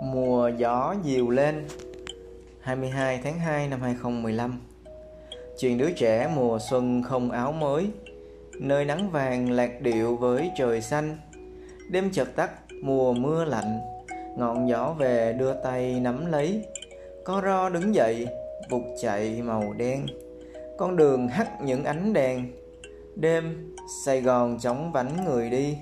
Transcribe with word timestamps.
Mùa 0.00 0.50
gió 0.56 0.94
dìu 1.04 1.30
lên. 1.30 1.66
22 2.60 3.20
tháng 3.24 3.38
2 3.38 3.68
năm 3.68 3.80
2015 3.80 4.60
Chuyện 5.58 5.78
đứa 5.78 5.90
trẻ 5.90 6.30
mùa 6.34 6.58
xuân 6.70 7.02
không 7.02 7.30
áo 7.30 7.52
mới. 7.52 7.86
Nơi 8.60 8.84
nắng 8.84 9.10
vàng 9.10 9.50
lạc 9.50 9.80
điệu 9.80 10.16
với 10.16 10.50
trời 10.56 10.80
xanh. 10.80 11.16
Đêm 11.90 12.10
chợt 12.12 12.36
tắt, 12.36 12.50
mùa 12.82 13.12
mưa 13.12 13.44
lạnh. 13.44 13.80
Ngọn 14.36 14.68
gió 14.68 14.94
về 14.98 15.32
đưa 15.32 15.54
tay 15.54 16.00
nắm 16.00 16.26
lấy. 16.26 16.64
Có 17.24 17.40
ro 17.44 17.68
đứng 17.68 17.94
dậy, 17.94 18.26
vụt 18.70 18.82
chạy 19.02 19.42
màu 19.42 19.72
đen. 19.72 20.06
Con 20.78 20.96
đường 20.96 21.28
hắt 21.28 21.62
những 21.62 21.84
ánh 21.84 22.12
đèn. 22.12 22.52
Đêm, 23.16 23.74
Sài 24.04 24.20
Gòn 24.20 24.58
chóng 24.60 24.92
vánh 24.92 25.24
người 25.24 25.50
đi. 25.50 25.76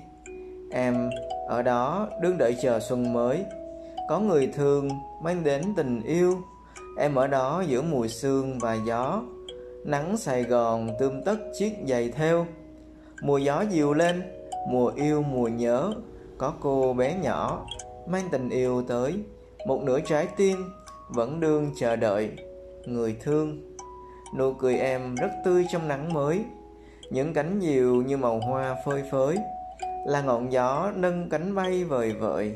Em, 0.71 1.09
ở 1.47 1.61
đó 1.61 2.09
đứng 2.21 2.37
đợi 2.37 2.55
chờ 2.61 2.79
xuân 2.79 3.13
mới 3.13 3.45
có 4.09 4.19
người 4.19 4.47
thương 4.47 4.89
mang 5.21 5.43
đến 5.43 5.61
tình 5.75 6.01
yêu. 6.03 6.37
Em 6.97 7.15
ở 7.15 7.27
đó 7.27 7.63
giữa 7.67 7.81
mùi 7.81 8.09
sương 8.09 8.59
và 8.59 8.77
gió. 8.87 9.23
Nắng 9.85 10.17
sài 10.17 10.43
gòn 10.43 10.89
tươm 10.99 11.23
tất 11.23 11.35
chiếc 11.59 11.73
giày 11.87 12.09
theo. 12.09 12.47
Mùa 13.23 13.37
gió 13.37 13.61
dịu 13.61 13.93
lên, 13.93 14.21
mùa 14.69 14.91
yêu, 14.95 15.21
mùa 15.21 15.47
nhớ. 15.47 15.93
Có 16.37 16.53
cô 16.59 16.93
bé 16.93 17.15
nhỏ 17.21 17.65
mang 18.07 18.29
tình 18.31 18.49
yêu 18.49 18.83
tới. 18.87 19.13
Một 19.67 19.81
nửa 19.83 19.99
trái 19.99 20.27
tim 20.37 20.57
vẫn 21.09 21.39
đương 21.39 21.71
chờ 21.79 21.95
đợi 21.95 22.31
người 22.85 23.15
thương. 23.23 23.75
Nụ 24.37 24.53
cười 24.53 24.77
em 24.77 25.15
rất 25.15 25.31
tươi 25.45 25.65
trong 25.71 25.87
nắng 25.87 26.13
mới. 26.13 26.43
Những 27.09 27.33
cánh 27.33 27.59
diều 27.61 27.95
như 27.95 28.17
màu 28.17 28.39
hoa 28.39 28.75
phơi 28.85 29.03
phới. 29.11 29.37
Là 30.07 30.21
ngọn 30.21 30.51
gió 30.51 30.91
nâng 30.95 31.29
cánh 31.29 31.55
bay 31.55 31.83
vời 31.83 32.11
vợi 32.11 32.55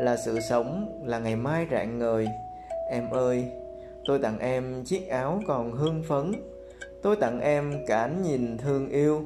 là 0.00 0.16
sự 0.16 0.40
sống 0.40 1.02
là 1.04 1.18
ngày 1.18 1.36
mai 1.36 1.66
rạng 1.70 1.98
ngời. 1.98 2.28
Em 2.90 3.10
ơi 3.10 3.44
tôi 4.04 4.18
tặng 4.18 4.38
em 4.38 4.84
chiếc 4.84 5.08
áo 5.08 5.40
còn 5.46 5.72
hương 5.72 6.02
phấn. 6.08 6.32
Tôi 7.02 7.16
tặng 7.16 7.40
em 7.40 7.72
cả 7.86 8.00
ánh 8.00 8.22
nhìn 8.22 8.58
thương 8.58 8.88
yêu. 8.88 9.22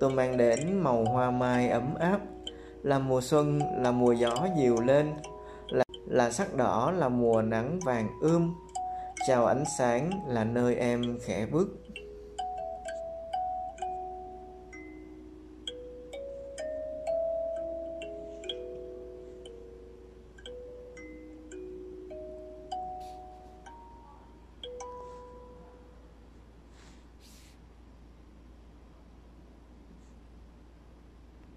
Tôi 0.00 0.10
mang 0.10 0.36
đến 0.36 0.72
màu 0.72 1.04
hoa 1.04 1.30
mai 1.30 1.68
ấm 1.68 1.94
áp. 1.94 2.20
Là 2.82 2.98
mùa 2.98 3.20
xuân 3.20 3.60
là 3.82 3.90
mùa 3.90 4.12
gió 4.12 4.34
dịu 4.58 4.76
lên. 4.80 5.12
Là, 5.68 5.84
là 6.06 6.30
sắc 6.30 6.54
đỏ 6.54 6.92
là 6.96 7.08
mùa 7.08 7.42
nắng 7.42 7.78
vàng 7.84 8.08
ươm. 8.20 8.54
Chào 9.28 9.46
ánh 9.46 9.64
sáng 9.78 10.10
là 10.28 10.44
nơi 10.44 10.74
em 10.74 11.18
khẽ 11.24 11.46
bước. 11.46 11.68